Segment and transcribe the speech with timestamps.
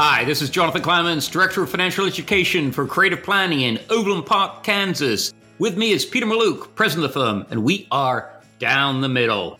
[0.00, 4.62] Hi, this is Jonathan Clements, Director of Financial Education for Creative Planning in Overland Park,
[4.62, 5.34] Kansas.
[5.58, 8.30] With me is Peter Mallouk, President of the firm, and we are
[8.60, 9.58] down the middle.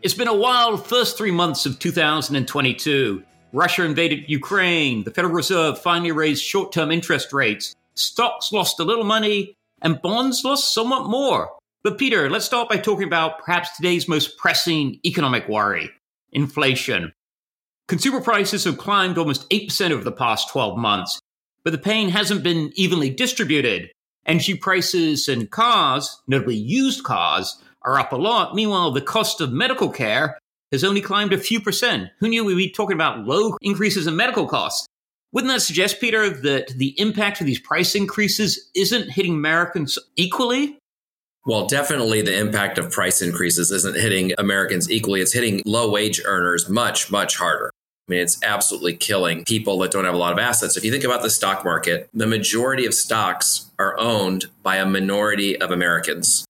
[0.00, 3.22] It's been a wild first three months of 2022.
[3.52, 8.84] Russia invaded Ukraine, the Federal Reserve finally raised short term interest rates, stocks lost a
[8.84, 11.50] little money, and bonds lost somewhat more.
[11.82, 15.90] But, Peter, let's start by talking about perhaps today's most pressing economic worry
[16.32, 17.12] inflation.
[17.88, 21.20] Consumer prices have climbed almost 8% over the past 12 months,
[21.62, 23.92] but the pain hasn't been evenly distributed.
[24.26, 28.56] Energy prices and cars, notably used cars, are up a lot.
[28.56, 30.36] Meanwhile, the cost of medical care
[30.72, 32.10] has only climbed a few percent.
[32.18, 34.88] Who knew we'd be talking about low increases in medical costs?
[35.30, 40.76] Wouldn't that suggest, Peter, that the impact of these price increases isn't hitting Americans equally?
[41.46, 45.20] Well, definitely the impact of price increases isn't hitting Americans equally.
[45.20, 47.70] It's hitting low wage earners much, much harder.
[48.08, 50.76] I mean, it's absolutely killing people that don't have a lot of assets.
[50.76, 54.86] If you think about the stock market, the majority of stocks are owned by a
[54.86, 56.44] minority of Americans.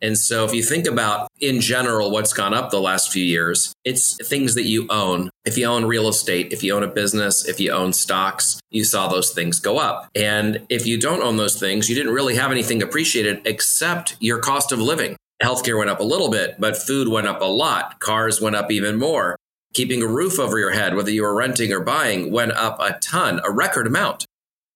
[0.00, 3.72] And so if you think about in general what's gone up the last few years,
[3.84, 5.30] it's things that you own.
[5.44, 8.84] If you own real estate, if you own a business, if you own stocks, you
[8.84, 10.08] saw those things go up.
[10.14, 14.38] And if you don't own those things, you didn't really have anything appreciated except your
[14.38, 15.16] cost of living.
[15.42, 17.98] Healthcare went up a little bit, but food went up a lot.
[18.00, 19.36] Cars went up even more.
[19.74, 22.98] Keeping a roof over your head, whether you were renting or buying, went up a
[23.00, 24.24] ton, a record amount.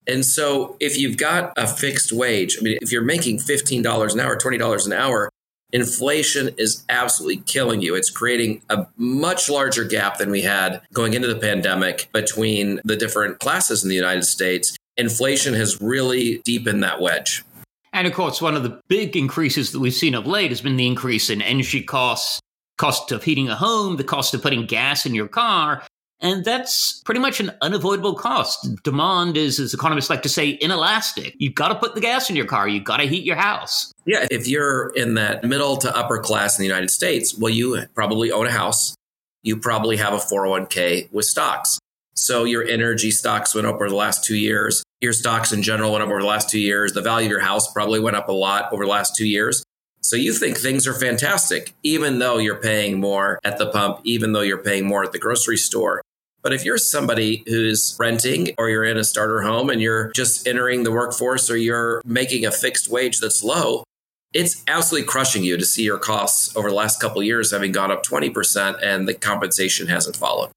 [0.08, 4.20] And so if you've got a fixed wage, I mean, if you're making $15 an
[4.20, 5.30] hour, $20 an hour,
[5.70, 7.94] inflation is absolutely killing you.
[7.94, 12.96] It's creating a much larger gap than we had going into the pandemic between the
[12.96, 14.74] different classes in the United States.
[14.96, 17.44] Inflation has really deepened that wedge.
[17.92, 20.76] And of course, one of the big increases that we've seen of late has been
[20.76, 22.40] the increase in energy costs,
[22.78, 25.82] cost of heating a home, the cost of putting gas in your car.
[26.20, 28.82] And that's pretty much an unavoidable cost.
[28.82, 31.34] Demand is, as economists like to say, inelastic.
[31.38, 32.66] You've got to put the gas in your car.
[32.66, 33.92] You've got to heat your house.
[34.04, 34.26] Yeah.
[34.30, 38.32] If you're in that middle to upper class in the United States, well, you probably
[38.32, 38.96] own a house.
[39.42, 41.78] You probably have a 401k with stocks.
[42.14, 44.82] So your energy stocks went up over the last two years.
[45.00, 46.92] Your stocks in general went up over the last two years.
[46.92, 49.62] The value of your house probably went up a lot over the last two years.
[50.00, 54.32] So you think things are fantastic, even though you're paying more at the pump, even
[54.32, 56.02] though you're paying more at the grocery store.
[56.42, 60.46] But if you're somebody who's renting or you're in a starter home and you're just
[60.46, 63.84] entering the workforce or you're making a fixed wage that's low,
[64.32, 67.90] it's absolutely crushing you to see your costs over the last couple years having gone
[67.90, 70.50] up 20% and the compensation hasn't followed.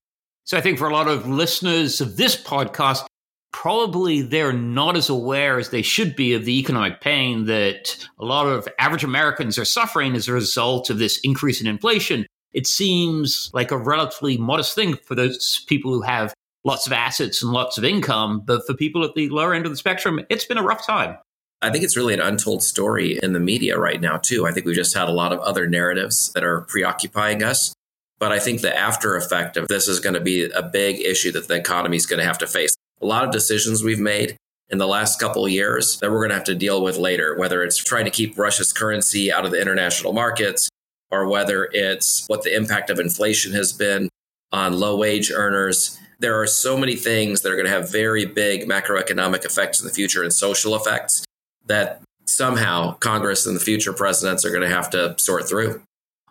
[0.44, 3.06] So I think for a lot of listeners of this podcast,
[3.52, 8.24] probably they're not as aware as they should be of the economic pain that a
[8.24, 12.66] lot of average Americans are suffering as a result of this increase in inflation it
[12.66, 17.52] seems like a relatively modest thing for those people who have lots of assets and
[17.52, 18.42] lots of income.
[18.44, 21.16] But for people at the lower end of the spectrum, it's been a rough time.
[21.60, 24.46] I think it's really an untold story in the media right now, too.
[24.46, 27.72] I think we've just had a lot of other narratives that are preoccupying us.
[28.18, 31.32] But I think the after effect of this is going to be a big issue
[31.32, 32.74] that the economy is going to have to face.
[33.00, 34.36] A lot of decisions we've made
[34.70, 37.36] in the last couple of years that we're going to have to deal with later,
[37.36, 40.68] whether it's trying to keep Russia's currency out of the international markets,
[41.12, 44.08] or whether it's what the impact of inflation has been
[44.50, 45.98] on low wage earners.
[46.18, 49.86] There are so many things that are going to have very big macroeconomic effects in
[49.86, 51.24] the future and social effects
[51.66, 55.82] that somehow Congress and the future presidents are going to have to sort through.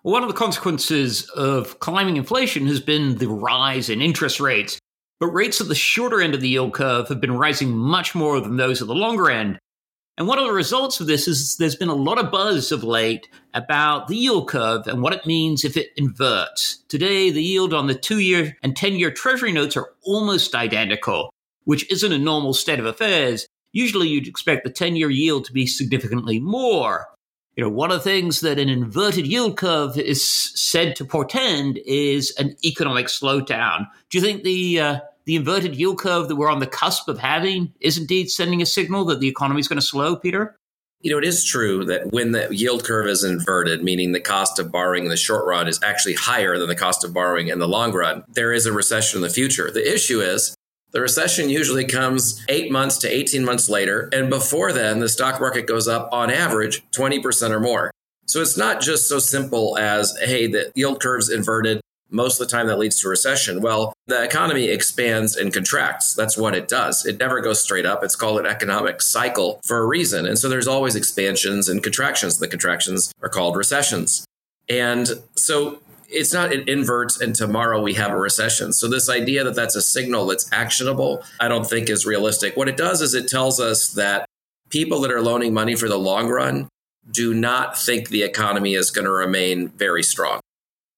[0.01, 4.79] One of the consequences of climbing inflation has been the rise in interest rates.
[5.19, 8.41] But rates at the shorter end of the yield curve have been rising much more
[8.41, 9.59] than those at the longer end.
[10.17, 12.83] And one of the results of this is there's been a lot of buzz of
[12.83, 16.83] late about the yield curve and what it means if it inverts.
[16.89, 21.33] Today, the yield on the two year and 10 year treasury notes are almost identical,
[21.63, 23.47] which isn't a normal state of affairs.
[23.71, 27.07] Usually you'd expect the 10 year yield to be significantly more.
[27.55, 30.25] You know, one of the things that an inverted yield curve is
[30.59, 33.87] said to portend is an economic slowdown.
[34.09, 37.19] Do you think the uh, the inverted yield curve that we're on the cusp of
[37.19, 40.55] having is indeed sending a signal that the economy is going to slow, Peter?
[41.01, 44.59] You know, it is true that when the yield curve is inverted, meaning the cost
[44.59, 47.57] of borrowing in the short run is actually higher than the cost of borrowing in
[47.57, 49.71] the long run, there is a recession in the future.
[49.71, 50.55] The issue is
[50.91, 54.09] the recession usually comes eight months to 18 months later.
[54.13, 57.91] And before then, the stock market goes up on average 20% or more.
[58.27, 62.51] So it's not just so simple as, hey, the yield curve's inverted most of the
[62.51, 63.61] time that leads to recession.
[63.61, 66.13] Well, the economy expands and contracts.
[66.13, 67.05] That's what it does.
[67.05, 68.03] It never goes straight up.
[68.03, 70.25] It's called an economic cycle for a reason.
[70.25, 72.37] And so there's always expansions and contractions.
[72.37, 74.25] The contractions are called recessions.
[74.69, 75.79] And so
[76.11, 78.73] it's not it inverts and tomorrow we have a recession.
[78.73, 82.57] So this idea that that's a signal that's actionable, I don't think is realistic.
[82.57, 84.25] What it does is it tells us that
[84.69, 86.67] people that are loaning money for the long run
[87.09, 90.39] do not think the economy is going to remain very strong.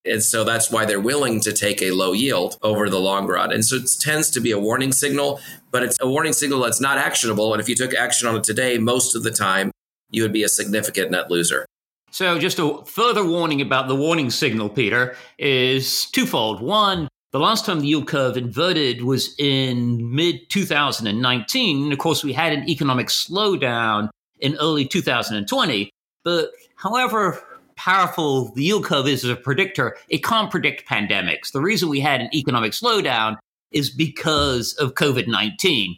[0.05, 3.53] And so that's why they're willing to take a low yield over the long run.
[3.53, 5.39] And so it tends to be a warning signal,
[5.71, 7.53] but it's a warning signal that's not actionable.
[7.53, 9.71] And if you took action on it today, most of the time,
[10.09, 11.65] you would be a significant net loser.
[12.11, 16.61] So, just a further warning about the warning signal, Peter, is twofold.
[16.61, 21.91] One, the last time the yield curve inverted was in mid 2019.
[21.91, 24.09] Of course, we had an economic slowdown
[24.39, 25.89] in early 2020.
[26.23, 27.43] But however
[27.75, 31.51] powerful the yield curve is as a predictor, it can't predict pandemics.
[31.51, 33.37] The reason we had an economic slowdown
[33.71, 35.97] is because of COVID 19.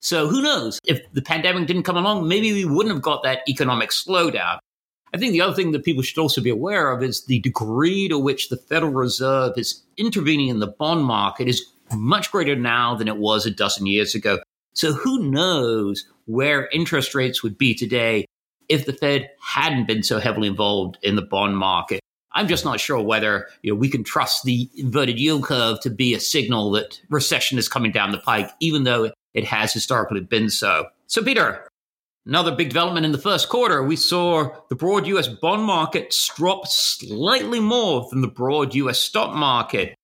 [0.00, 0.78] So who knows?
[0.84, 4.58] If the pandemic didn't come along, maybe we wouldn't have got that economic slowdown.
[5.12, 8.08] I think the other thing that people should also be aware of is the degree
[8.08, 12.94] to which the Federal Reserve is intervening in the bond market is much greater now
[12.94, 14.38] than it was a dozen years ago.
[14.74, 18.26] So who knows where interest rates would be today
[18.68, 22.00] if the Fed hadn't been so heavily involved in the bond market.
[22.32, 25.90] I'm just not sure whether you know we can trust the inverted yield curve to
[25.90, 30.20] be a signal that recession is coming down the pike, even though it has historically
[30.20, 30.86] been so.
[31.06, 31.66] So, Peter,
[32.26, 36.66] Another big development in the first quarter, we saw the broad US bond market drop
[36.66, 39.94] slightly more than the broad US stock market.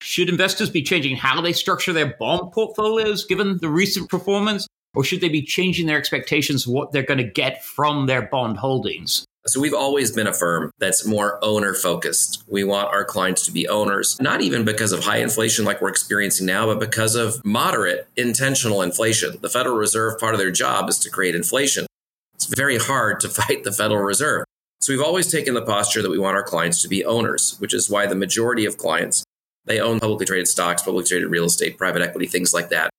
[0.00, 4.68] Should investors be changing how they structure their bond portfolios given the recent performance?
[4.94, 8.22] Or should they be changing their expectations of what they're going to get from their
[8.22, 9.24] bond holdings?
[9.46, 12.44] So we've always been a firm that's more owner focused.
[12.46, 15.88] We want our clients to be owners, not even because of high inflation like we're
[15.88, 19.36] experiencing now, but because of moderate intentional inflation.
[19.40, 21.86] The Federal Reserve, part of their job is to create inflation.
[22.34, 24.44] It's very hard to fight the Federal Reserve.
[24.80, 27.74] So we've always taken the posture that we want our clients to be owners, which
[27.74, 29.24] is why the majority of clients,
[29.64, 32.90] they own publicly traded stocks, publicly traded real estate, private equity, things like that.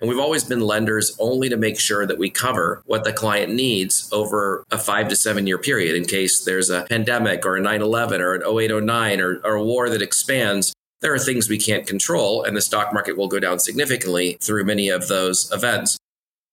[0.00, 3.52] And we've always been lenders only to make sure that we cover what the client
[3.52, 7.60] needs over a five to seven year period in case there's a pandemic or a
[7.60, 10.72] 9 11 or an 08 09 or, or a war that expands.
[11.02, 14.64] There are things we can't control, and the stock market will go down significantly through
[14.64, 15.96] many of those events.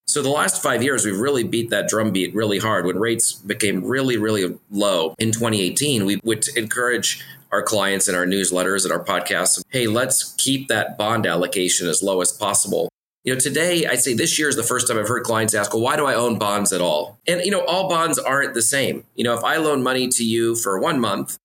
[0.07, 2.85] So the last five years, we've really beat that drumbeat really hard.
[2.85, 8.25] When rates became really, really low in 2018, we would encourage our clients in our
[8.25, 12.89] newsletters and our podcasts, hey, let's keep that bond allocation as low as possible
[13.27, 15.73] you know, today I'd say this year is the first time I've heard clients ask,
[15.73, 17.19] well, why do I own bonds at all?
[17.27, 19.03] And, you know, all bonds aren't the same.
[19.15, 21.37] You know, if I loan money to you for one month,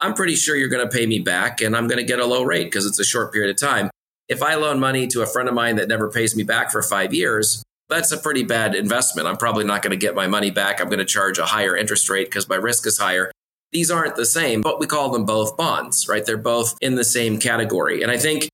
[0.00, 2.26] I'm pretty sure you're going to pay me back and I'm going to get a
[2.26, 3.90] low rate because it's a short period of time.
[4.28, 6.80] If I loan money to a friend of mine that never pays me back for
[6.80, 9.26] five years, that's a pretty bad investment.
[9.26, 10.80] I'm probably not going to get my money back.
[10.80, 13.32] I'm going to charge a higher interest rate because my risk is higher.
[13.72, 16.24] These aren't the same, but we call them both bonds, right?
[16.24, 18.02] They're both in the same category.
[18.02, 18.48] And I think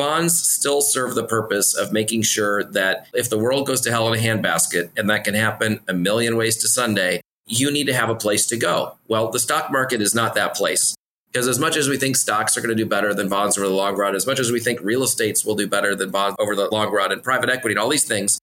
[0.00, 4.10] bonds still serve the purpose of making sure that if the world goes to hell
[4.10, 7.92] in a handbasket, and that can happen a million ways to Sunday, you need to
[7.92, 8.96] have a place to go.
[9.08, 10.94] Well, the stock market is not that place.
[11.30, 13.68] Because as much as we think stocks are going to do better than bonds over
[13.68, 16.34] the long run, as much as we think real estates will do better than bonds
[16.40, 18.38] over the long run, and private equity and all these things,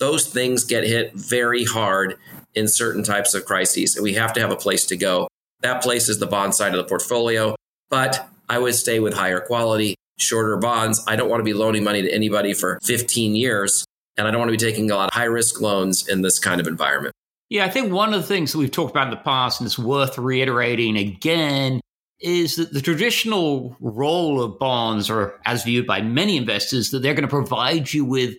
[0.00, 2.16] those things get hit very hard
[2.56, 3.94] in certain types of crises.
[3.94, 5.28] And we have to have a place to go.
[5.60, 7.54] That place is the bond side of the portfolio.
[7.90, 11.02] But I would stay with higher quality, shorter bonds.
[11.06, 13.84] I don't want to be loaning money to anybody for 15 years.
[14.16, 16.38] And I don't want to be taking a lot of high risk loans in this
[16.38, 17.12] kind of environment.
[17.50, 19.66] Yeah, I think one of the things that we've talked about in the past, and
[19.66, 21.80] it's worth reiterating again,
[22.18, 27.14] is that the traditional role of bonds, or as viewed by many investors, that they're
[27.14, 28.36] going to provide you with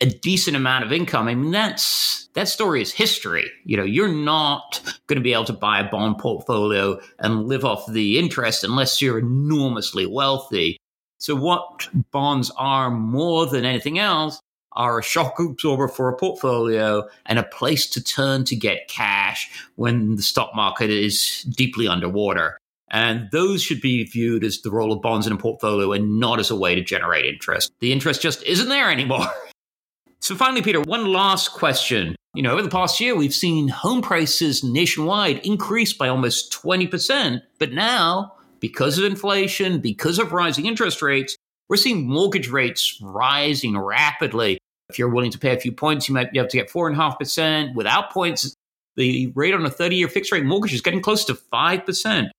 [0.00, 1.26] a decent amount of income.
[1.26, 3.50] I mean, that's that story is history.
[3.64, 7.64] You know, you're not going to be able to buy a bond portfolio and live
[7.64, 10.76] off the interest unless you're enormously wealthy.
[11.24, 17.08] So, what bonds are more than anything else are a shock absorber for a portfolio
[17.24, 22.58] and a place to turn to get cash when the stock market is deeply underwater.
[22.90, 26.40] And those should be viewed as the role of bonds in a portfolio and not
[26.40, 27.72] as a way to generate interest.
[27.80, 29.24] The interest just isn't there anymore.
[30.20, 32.16] so, finally, Peter, one last question.
[32.34, 37.40] You know, over the past year, we've seen home prices nationwide increase by almost 20%,
[37.58, 41.36] but now because of inflation, because of rising interest rates,
[41.68, 44.56] we're seeing mortgage rates rising rapidly.
[44.88, 47.74] If you're willing to pay a few points, you might be able to get 4.5%.
[47.74, 48.54] Without points,
[48.96, 52.22] the rate on a 30 year fixed rate mortgage is getting close to 5%.
[52.22, 52.30] Do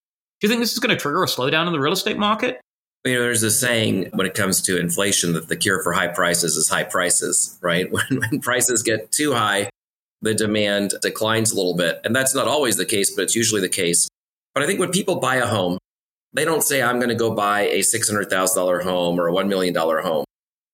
[0.41, 2.59] you think this is going to trigger a slowdown in the real estate market?
[3.03, 6.07] You know, there's a saying when it comes to inflation that the cure for high
[6.07, 7.87] prices is high prices, right?
[7.91, 9.69] When, when prices get too high,
[10.23, 12.01] the demand declines a little bit.
[12.03, 14.07] And that's not always the case, but it's usually the case.
[14.55, 15.77] But I think when people buy a home,
[16.35, 19.73] they don't say, I'm going to go buy a $600,000 home or a $1 million
[19.73, 20.25] home.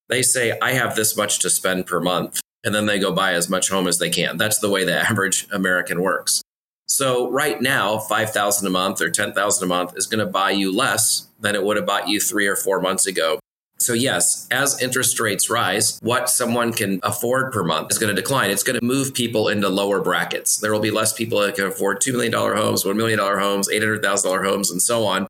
[0.09, 2.41] They say, I have this much to spend per month.
[2.63, 4.37] And then they go buy as much home as they can.
[4.37, 6.41] That's the way the average American works.
[6.87, 10.75] So right now, 5000 a month or 10000 a month is going to buy you
[10.75, 13.39] less than it would have bought you three or four months ago.
[13.77, 18.21] So, yes, as interest rates rise, what someone can afford per month is going to
[18.21, 18.51] decline.
[18.51, 20.57] It's going to move people into lower brackets.
[20.57, 24.45] There will be less people that can afford $2 million homes, $1 million homes, $800,000
[24.45, 25.25] homes, and so on.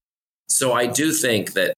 [0.51, 1.73] So, I do think that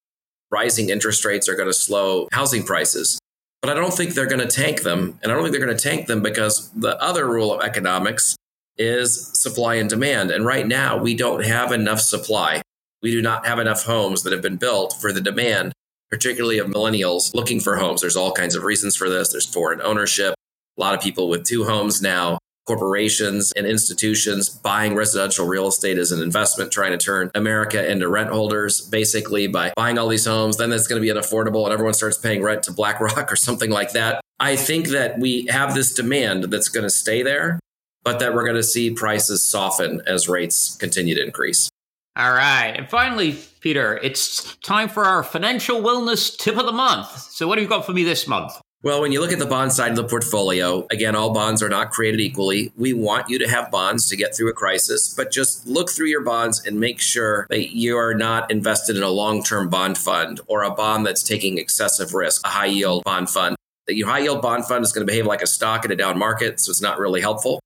[0.52, 3.20] rising interest rates are going to slow housing prices.
[3.62, 5.18] But I don't think they're going to tank them.
[5.24, 8.36] And I don't think they're going to tank them because the other rule of economics
[8.78, 10.32] is supply and demand.
[10.32, 12.62] And right now, we don't have enough supply.
[13.02, 15.74] We do not have enough homes that have been built for the demand
[16.14, 18.02] particularly of millennials looking for homes.
[18.02, 19.32] There's all kinds of reasons for this.
[19.32, 20.36] There's foreign ownership,
[20.78, 25.98] a lot of people with two homes now, corporations and institutions buying residential real estate
[25.98, 30.26] as an investment, trying to turn America into rent holders basically by buying all these
[30.26, 30.58] homes.
[30.58, 33.70] Then it's going to be unaffordable and everyone starts paying rent to BlackRock or something
[33.70, 34.22] like that.
[34.40, 37.60] I think that we have this demand that's going to stay there,
[38.04, 41.70] but that we're going to see prices soften as rates continue to increase.
[42.16, 42.76] All right.
[42.78, 47.08] And finally, Peter, it's time for our financial wellness tip of the month.
[47.18, 48.54] So, what have you got for me this month?
[48.84, 51.70] Well, when you look at the bond side of the portfolio, again, all bonds are
[51.70, 52.74] not created equally.
[52.76, 56.08] We want you to have bonds to get through a crisis, but just look through
[56.08, 59.98] your bonds and make sure that you are not invested in a long term bond
[59.98, 63.56] fund or a bond that's taking excessive risk, a high yield bond fund.
[63.88, 65.96] That your high yield bond fund is going to behave like a stock in a
[65.96, 67.62] down market, so it's not really helpful.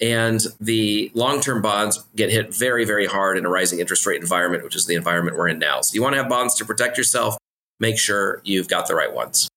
[0.00, 4.20] And the long term bonds get hit very, very hard in a rising interest rate
[4.20, 5.80] environment, which is the environment we're in now.
[5.80, 7.36] So you want to have bonds to protect yourself,
[7.80, 9.48] make sure you've got the right ones.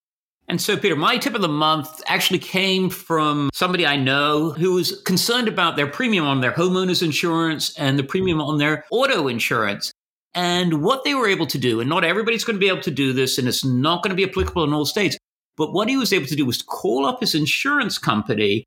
[0.48, 4.74] And so, Peter, my tip of the month actually came from somebody I know who
[4.74, 9.28] was concerned about their premium on their homeowners insurance and the premium on their auto
[9.28, 9.92] insurance.
[10.36, 12.92] And what they were able to do, and not everybody's going to be able to
[12.92, 15.18] do this, and it's not going to be applicable in all states,
[15.56, 18.66] but what he was able to do was call up his insurance company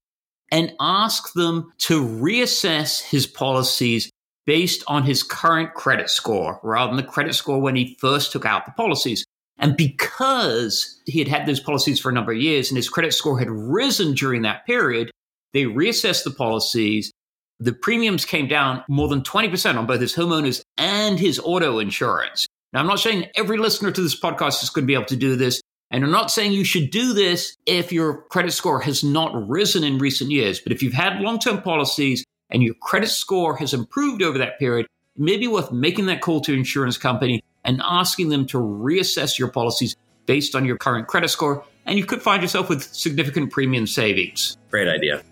[0.52, 4.10] and ask them to reassess his policies
[4.46, 8.46] based on his current credit score rather than the credit score when he first took
[8.46, 9.24] out the policies.
[9.58, 13.14] And because he had had those policies for a number of years and his credit
[13.14, 15.10] score had risen during that period,
[15.52, 17.10] they reassessed the policies.
[17.58, 22.46] The premiums came down more than 20% on both his homeowners and his auto insurance.
[22.72, 25.16] Now, I'm not saying every listener to this podcast is going to be able to
[25.16, 29.02] do this, and I'm not saying you should do this if your credit score has
[29.02, 33.08] not risen in recent years, but if you've had long term policies and your credit
[33.08, 36.58] score has improved over that period, it may be worth making that call to an
[36.58, 41.64] insurance company and asking them to reassess your policies based on your current credit score.
[41.84, 44.56] And you could find yourself with significant premium savings.
[44.70, 45.22] Great idea.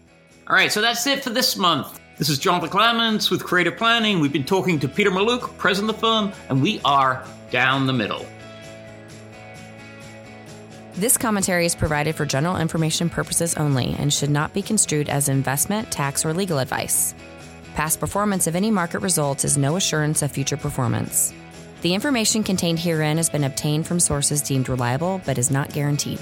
[0.47, 1.99] All right, so that's it for this month.
[2.19, 4.21] This is Jonathan Clements with Creative Planning.
[4.21, 7.93] We've been talking to Peter Mallouk, president of the firm, and we are down the
[7.93, 8.25] middle.
[10.95, 15.29] This commentary is provided for general information purposes only and should not be construed as
[15.29, 17.15] investment, tax, or legal advice.
[17.75, 21.35] Past performance of any market results is no assurance of future performance.
[21.85, 26.19] The information contained herein has been obtained from sources deemed reliable but is not guaranteed.